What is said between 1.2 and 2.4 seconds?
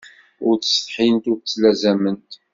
ur ttlazament.